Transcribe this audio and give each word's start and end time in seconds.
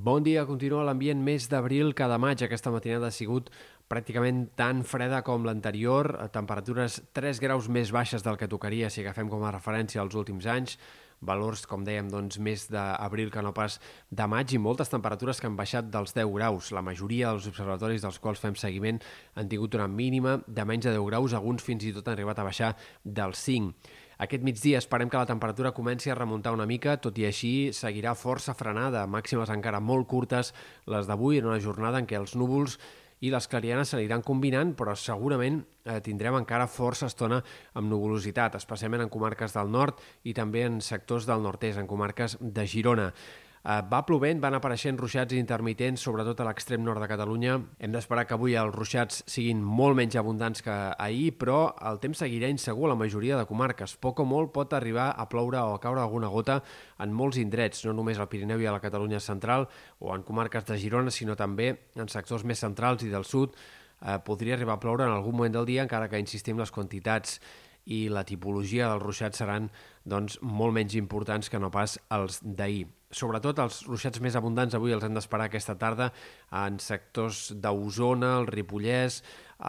Bon 0.00 0.22
dia, 0.24 0.46
continua 0.48 0.80
l'ambient 0.86 1.20
més 1.20 1.44
d'abril 1.52 1.90
que 1.92 2.06
de 2.08 2.16
maig. 2.16 2.40
Aquesta 2.40 2.70
matinada 2.72 3.10
ha 3.10 3.12
sigut 3.12 3.50
pràcticament 3.90 4.46
tan 4.56 4.80
freda 4.88 5.18
com 5.26 5.44
l'anterior, 5.44 6.08
temperatures 6.32 6.96
3 7.18 7.42
graus 7.44 7.68
més 7.68 7.92
baixes 7.92 8.24
del 8.24 8.38
que 8.40 8.48
tocaria 8.48 8.88
si 8.88 9.02
agafem 9.04 9.28
com 9.28 9.44
a 9.44 9.52
referència 9.52 10.00
els 10.00 10.16
últims 10.16 10.48
anys, 10.48 10.78
valors, 11.20 11.66
com 11.68 11.84
dèiem, 11.84 12.08
doncs, 12.08 12.40
més 12.40 12.64
d'abril 12.72 13.28
que 13.28 13.44
no 13.44 13.52
pas 13.52 13.76
de 14.08 14.28
maig 14.32 14.56
i 14.56 14.62
moltes 14.62 14.88
temperatures 14.88 15.36
que 15.36 15.50
han 15.50 15.60
baixat 15.60 15.92
dels 15.92 16.16
10 16.16 16.32
graus. 16.32 16.72
La 16.72 16.86
majoria 16.86 17.34
dels 17.34 17.50
observatoris 17.52 18.06
dels 18.06 18.22
quals 18.24 18.40
fem 18.40 18.56
seguiment 18.56 19.02
han 19.36 19.52
tingut 19.52 19.76
una 19.76 19.90
mínima 19.90 20.38
de 20.46 20.64
menys 20.64 20.88
de 20.88 20.96
10 20.96 21.10
graus, 21.12 21.36
alguns 21.36 21.66
fins 21.66 21.84
i 21.84 21.92
tot 21.92 22.08
han 22.08 22.16
arribat 22.16 22.40
a 22.40 22.48
baixar 22.48 22.72
dels 23.04 23.44
5. 23.50 23.74
Aquest 24.20 24.42
migdia 24.44 24.76
esperem 24.76 25.08
que 25.08 25.16
la 25.16 25.28
temperatura 25.28 25.72
comenci 25.72 26.10
a 26.12 26.14
remuntar 26.14 26.52
una 26.52 26.66
mica, 26.68 26.98
tot 27.00 27.16
i 27.16 27.24
així 27.24 27.52
seguirà 27.72 28.12
força 28.12 28.52
frenada, 28.52 29.06
màximes 29.08 29.48
encara 29.48 29.80
molt 29.80 30.10
curtes 30.10 30.52
les 30.92 31.08
d'avui, 31.08 31.38
en 31.40 31.48
una 31.48 31.60
jornada 31.64 32.02
en 32.02 32.08
què 32.10 32.18
els 32.20 32.36
núvols 32.36 32.76
i 33.24 33.32
les 33.32 33.48
clarianes 33.48 33.94
s'aniran 33.94 34.20
combinant, 34.20 34.74
però 34.76 34.92
segurament 34.92 35.62
eh, 35.84 36.02
tindrem 36.04 36.36
encara 36.36 36.68
força 36.68 37.08
estona 37.08 37.40
amb 37.72 37.88
nuvolositat, 37.88 38.60
especialment 38.60 39.06
en 39.06 39.12
comarques 39.12 39.56
del 39.56 39.72
nord 39.72 40.04
i 40.28 40.36
també 40.36 40.66
en 40.68 40.82
sectors 40.84 41.24
del 41.28 41.40
nord-est, 41.40 41.80
en 41.80 41.88
comarques 41.88 42.36
de 42.40 42.66
Girona. 42.68 43.14
Uh, 43.60 43.82
va 43.84 43.98
plovent, 44.08 44.38
van 44.40 44.54
apareixent 44.56 44.96
ruixats 44.96 45.34
intermitents, 45.36 46.00
sobretot 46.00 46.38
a 46.40 46.46
l'extrem 46.46 46.80
nord 46.80 47.02
de 47.02 47.08
Catalunya. 47.10 47.58
Hem 47.76 47.92
d'esperar 47.92 48.22
que 48.24 48.32
avui 48.32 48.54
els 48.56 48.72
ruixats 48.72 49.18
siguin 49.28 49.58
molt 49.60 49.98
menys 49.98 50.14
abundants 50.16 50.62
que 50.64 50.76
ahir, 50.96 51.34
però 51.36 51.58
el 51.90 51.98
temps 52.00 52.22
seguirà 52.22 52.48
insegur 52.48 52.86
a 52.88 52.94
la 52.94 52.96
majoria 52.96 53.36
de 53.36 53.44
comarques. 53.44 53.98
Poc 54.00 54.22
o 54.22 54.24
molt 54.24 54.54
pot 54.54 54.72
arribar 54.72 55.10
a 55.12 55.26
ploure 55.28 55.60
o 55.60 55.74
a 55.74 55.80
caure 55.82 56.00
alguna 56.00 56.30
gota 56.32 56.62
en 57.04 57.12
molts 57.12 57.36
indrets, 57.36 57.84
no 57.84 57.92
només 57.92 58.16
al 58.16 58.30
Pirineu 58.32 58.64
i 58.64 58.68
a 58.70 58.72
la 58.72 58.80
Catalunya 58.80 59.20
central 59.20 59.68
o 59.98 60.14
en 60.14 60.24
comarques 60.24 60.64
de 60.64 60.78
Girona, 60.80 61.12
sinó 61.12 61.36
també 61.36 61.74
en 62.00 62.08
sectors 62.08 62.46
més 62.48 62.64
centrals 62.64 63.04
i 63.04 63.12
del 63.12 63.28
sud. 63.28 63.58
Uh, 64.00 64.16
podria 64.24 64.56
arribar 64.56 64.78
a 64.78 64.80
ploure 64.80 65.04
en 65.04 65.12
algun 65.12 65.36
moment 65.36 65.58
del 65.58 65.68
dia, 65.68 65.84
encara 65.84 66.08
que 66.08 66.22
insistim 66.22 66.56
les 66.56 66.72
quantitats 66.72 67.36
i 67.84 68.06
la 68.08 68.24
tipologia 68.24 68.88
dels 68.88 69.04
ruixats 69.04 69.44
seran 69.44 69.68
doncs, 70.08 70.38
molt 70.40 70.72
menys 70.72 70.96
importants 70.96 71.52
que 71.52 71.60
no 71.60 71.68
pas 71.68 71.98
els 72.08 72.40
d'ahir. 72.40 72.88
Sobretot 73.10 73.58
els 73.58 73.80
ruixats 73.88 74.20
més 74.22 74.36
abundants 74.38 74.76
avui 74.78 74.92
els 74.94 75.02
hem 75.02 75.16
d'esperar 75.16 75.48
aquesta 75.48 75.74
tarda 75.74 76.12
en 76.54 76.76
sectors 76.78 77.48
d'Osona, 77.58 78.36
el 78.38 78.46
Ripollès, 78.46 79.16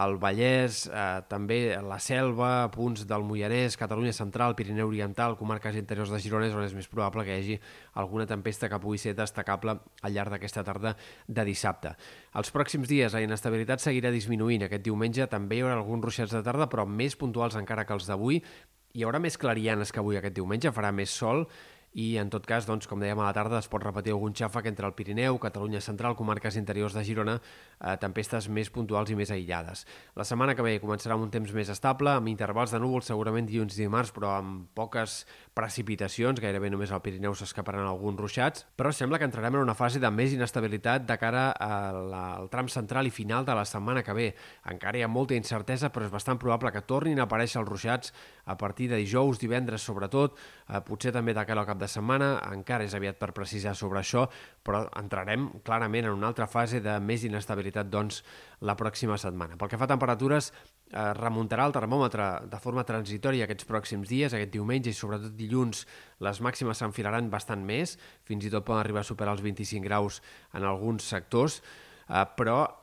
el 0.04 0.14
Vallès, 0.22 0.84
eh, 0.86 1.24
també 1.26 1.58
la 1.82 1.98
Selva, 1.98 2.70
punts 2.70 3.08
del 3.10 3.26
Moianès, 3.26 3.80
Catalunya 3.82 4.14
Central, 4.14 4.54
Pirineu 4.54 4.92
Oriental, 4.92 5.40
comarques 5.40 5.80
interiors 5.82 6.14
de 6.14 6.20
Girona, 6.22 6.52
on 6.54 6.68
és 6.68 6.78
més 6.78 6.92
probable 6.92 7.26
que 7.26 7.34
hi 7.34 7.40
hagi 7.42 7.58
alguna 8.04 8.30
tempesta 8.30 8.70
que 8.70 8.80
pugui 8.80 9.02
ser 9.02 9.16
destacable 9.18 9.80
al 9.82 10.14
llarg 10.14 10.38
d'aquesta 10.38 10.62
tarda 10.64 10.94
de 11.26 11.50
dissabte. 11.50 11.96
Els 12.38 12.54
pròxims 12.54 12.94
dies 12.94 13.18
la 13.18 13.26
inestabilitat 13.26 13.82
seguirà 13.82 14.14
disminuint. 14.14 14.70
Aquest 14.70 14.86
diumenge 14.86 15.26
també 15.26 15.58
hi 15.58 15.66
haurà 15.66 15.82
alguns 15.82 16.12
ruixats 16.12 16.38
de 16.38 16.46
tarda, 16.46 16.70
però 16.70 16.86
més 16.86 17.18
puntuals 17.18 17.58
encara 17.58 17.90
que 17.90 17.98
els 17.98 18.06
d'avui. 18.06 18.44
Hi 18.94 19.04
haurà 19.04 19.18
més 19.18 19.42
clarianes 19.42 19.90
que 19.90 20.00
avui 20.00 20.22
aquest 20.22 20.38
diumenge, 20.38 20.70
farà 20.70 20.94
més 20.94 21.10
sol 21.10 21.48
i 21.94 22.16
en 22.18 22.30
tot 22.32 22.46
cas, 22.48 22.64
doncs, 22.68 22.88
com 22.88 23.02
dèiem 23.04 23.20
a 23.20 23.26
la 23.28 23.34
tarda, 23.36 23.60
es 23.60 23.68
pot 23.68 23.84
repetir 23.84 24.14
algun 24.14 24.32
xàfec 24.32 24.70
entre 24.70 24.88
el 24.88 24.94
Pirineu, 24.96 25.36
Catalunya 25.44 25.82
Central, 25.84 26.16
comarques 26.16 26.56
interiors 26.56 26.96
de 26.96 27.04
Girona, 27.04 27.36
eh, 27.82 27.98
tempestes 28.00 28.48
més 28.48 28.70
puntuals 28.72 29.12
i 29.12 29.18
més 29.20 29.32
aïllades. 29.32 29.84
La 30.16 30.24
setmana 30.24 30.56
que 30.56 30.64
ve 30.64 30.78
començarà 30.80 31.18
amb 31.18 31.26
un 31.28 31.34
temps 31.34 31.52
més 31.52 31.68
estable, 31.70 32.14
amb 32.16 32.32
intervals 32.32 32.72
de 32.72 32.80
núvols 32.80 33.12
segurament 33.12 33.50
dilluns 33.50 33.76
i 33.76 33.82
dimarts, 33.84 34.14
però 34.16 34.38
amb 34.38 34.70
poques 34.74 35.26
precipitacions, 35.54 36.40
gairebé 36.40 36.70
només 36.72 36.94
al 36.96 37.02
Pirineu 37.04 37.36
s'escaparan 37.36 37.84
alguns 37.84 38.20
ruixats, 38.24 38.66
però 38.78 38.94
sembla 38.96 39.20
que 39.20 39.28
entrarem 39.28 39.60
en 39.60 39.66
una 39.66 39.76
fase 39.76 40.00
de 40.00 40.12
més 40.16 40.32
inestabilitat 40.32 41.04
de 41.10 41.20
cara 41.20 41.50
al 41.52 42.48
tram 42.54 42.72
central 42.72 43.08
i 43.08 43.12
final 43.12 43.44
de 43.44 43.58
la 43.58 43.66
setmana 43.68 44.04
que 44.04 44.16
ve. 44.16 44.30
Encara 44.72 44.98
hi 44.98 45.04
ha 45.04 45.12
molta 45.12 45.36
incertesa, 45.36 45.92
però 45.92 46.08
és 46.08 46.14
bastant 46.14 46.40
probable 46.40 46.72
que 46.72 46.86
tornin 46.88 47.20
a 47.20 47.28
aparèixer 47.28 47.60
els 47.60 47.68
ruixats 47.68 48.16
a 48.46 48.56
partir 48.58 48.88
de 48.88 49.02
dijous, 49.02 49.40
divendres 49.44 49.84
sobretot, 49.84 50.40
eh, 50.70 50.80
potser 50.88 51.12
també 51.12 51.36
de 51.36 51.46
cara 51.46 51.66
al 51.66 51.68
cap 51.68 51.81
de 51.82 51.90
setmana, 51.90 52.36
encara 52.54 52.86
és 52.86 52.94
aviat 52.98 53.18
per 53.20 53.32
precisar 53.36 53.74
sobre 53.78 54.00
això, 54.02 54.28
però 54.64 54.84
entrarem 55.00 55.48
clarament 55.66 56.08
en 56.08 56.16
una 56.16 56.30
altra 56.30 56.48
fase 56.48 56.82
de 56.84 56.98
més 57.02 57.26
inestabilitat 57.28 57.90
doncs, 57.92 58.22
la 58.62 58.78
pròxima 58.78 59.18
setmana. 59.18 59.58
Pel 59.58 59.72
que 59.72 59.80
fa 59.82 59.88
a 59.90 59.92
temperatures, 59.92 60.52
eh, 60.92 61.14
remuntarà 61.18 61.66
el 61.66 61.74
termòmetre 61.74 62.28
de 62.52 62.60
forma 62.62 62.86
transitòria 62.86 63.48
aquests 63.48 63.68
pròxims 63.68 64.08
dies, 64.08 64.34
aquest 64.34 64.54
diumenge 64.54 64.92
i 64.92 64.98
sobretot 64.98 65.34
dilluns 65.36 65.86
les 66.20 66.42
màximes 66.42 66.78
s'enfilaran 66.78 67.30
bastant 67.30 67.66
més, 67.66 67.98
fins 68.24 68.46
i 68.46 68.54
tot 68.54 68.66
poden 68.66 68.84
arribar 68.84 69.02
a 69.02 69.10
superar 69.10 69.34
els 69.34 69.42
25 69.42 69.84
graus 69.84 70.22
en 70.54 70.64
alguns 70.64 71.04
sectors, 71.04 71.62
eh, 72.08 72.26
però 72.38 72.81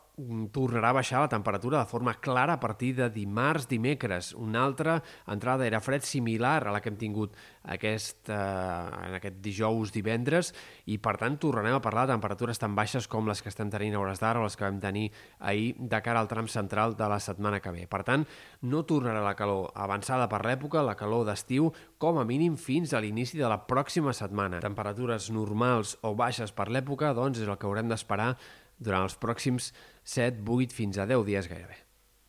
tornarà 0.53 0.91
a 0.91 0.97
baixar 0.99 1.23
la 1.23 1.31
temperatura 1.31 1.79
de 1.79 1.91
forma 1.91 2.15
clara 2.21 2.57
a 2.57 2.61
partir 2.61 2.95
de 2.97 3.09
dimarts, 3.11 3.69
dimecres. 3.71 4.33
Una 4.35 4.65
altra 4.65 4.99
entrada 5.27 5.63
d'aire 5.63 5.81
fred 5.81 6.03
similar 6.03 6.67
a 6.67 6.75
la 6.75 6.81
que 6.83 6.91
hem 6.91 6.99
tingut 6.99 7.37
aquest, 7.63 8.29
eh, 8.29 8.35
en 8.35 9.15
aquest 9.19 9.39
dijous, 9.45 9.93
divendres, 9.95 10.53
i 10.87 10.99
per 10.99 11.17
tant 11.21 11.39
tornarem 11.39 11.77
a 11.77 11.83
parlar 11.85 12.07
de 12.07 12.15
temperatures 12.17 12.59
tan 12.59 12.75
baixes 12.75 13.07
com 13.07 13.29
les 13.29 13.43
que 13.43 13.49
estem 13.53 13.71
tenint 13.71 13.95
a 13.95 14.01
hores 14.01 14.21
d'ara 14.21 14.41
o 14.41 14.47
les 14.47 14.57
que 14.57 14.65
vam 14.65 14.81
tenir 14.81 15.11
ahir 15.39 15.75
de 15.79 16.03
cara 16.03 16.21
al 16.21 16.29
tram 16.29 16.49
central 16.49 16.97
de 16.97 17.09
la 17.09 17.21
setmana 17.21 17.61
que 17.61 17.71
ve. 17.71 17.87
Per 17.87 18.03
tant, 18.03 18.27
no 18.63 18.85
tornarà 18.85 19.23
la 19.23 19.37
calor 19.39 19.71
avançada 19.75 20.29
per 20.29 20.45
l'època, 20.45 20.83
la 20.83 20.97
calor 20.97 21.27
d'estiu, 21.29 21.73
com 21.99 22.19
a 22.19 22.25
mínim 22.25 22.57
fins 22.57 22.93
a 22.93 23.01
l'inici 23.01 23.39
de 23.39 23.49
la 23.49 23.67
pròxima 23.67 24.13
setmana. 24.13 24.61
Temperatures 24.61 25.31
normals 25.31 25.99
o 26.03 26.15
baixes 26.15 26.53
per 26.53 26.69
l'època, 26.73 27.15
doncs, 27.15 27.39
és 27.39 27.49
el 27.49 27.59
que 27.59 27.69
haurem 27.69 27.89
d'esperar 27.89 28.35
durant 28.79 29.07
els 29.09 29.19
pròxims 29.19 29.73
7, 30.05 30.43
8 30.47 30.75
fins 30.75 30.99
a 30.99 31.07
10 31.11 31.27
dies 31.29 31.51
gairebé. 31.51 31.88